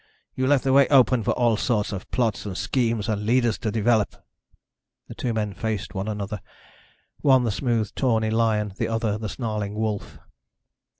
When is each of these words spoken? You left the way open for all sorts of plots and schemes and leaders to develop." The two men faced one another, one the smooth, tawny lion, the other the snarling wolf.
You 0.33 0.47
left 0.47 0.63
the 0.63 0.73
way 0.73 0.87
open 0.87 1.21
for 1.21 1.29
all 1.33 1.57
sorts 1.57 1.91
of 1.91 2.09
plots 2.09 2.43
and 2.47 2.57
schemes 2.57 3.07
and 3.07 3.23
leaders 3.23 3.59
to 3.59 3.69
develop." 3.71 4.15
The 5.07 5.13
two 5.13 5.31
men 5.31 5.53
faced 5.53 5.93
one 5.93 6.07
another, 6.07 6.41
one 7.19 7.43
the 7.43 7.51
smooth, 7.51 7.93
tawny 7.93 8.31
lion, 8.31 8.73
the 8.77 8.87
other 8.87 9.19
the 9.19 9.29
snarling 9.29 9.75
wolf. 9.75 10.17